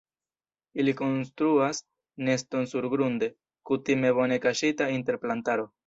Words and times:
Ili 0.83 0.95
konstruas 1.01 1.83
neston 2.29 2.67
surgrunde 2.73 3.33
kutime 3.71 4.17
bone 4.21 4.43
kaŝita 4.51 4.93
inter 5.01 5.25
plantaro. 5.25 5.75